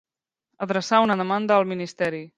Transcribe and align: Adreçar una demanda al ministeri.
Adreçar 0.67 1.03
una 1.09 1.19
demanda 1.21 1.59
al 1.61 1.71
ministeri. 1.75 2.29